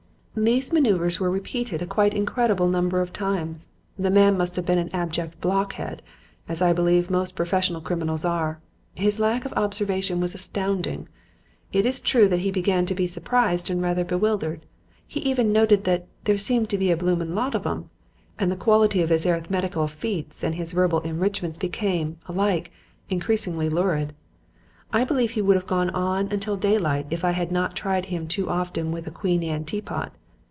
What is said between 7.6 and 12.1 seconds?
criminals are. His lack of observation was astounding. It is